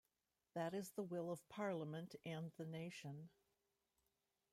[0.55, 3.29] That is the will of Parliament and the nation.